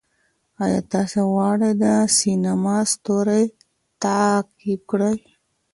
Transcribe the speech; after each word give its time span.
آیا 0.63 0.81
تاسې 0.91 1.19
غواړئ 1.31 1.71
د 1.83 1.85
سینما 2.17 2.77
ستوری 2.91 3.43
تعقیب 4.01 4.81
کړئ؟ 4.91 5.15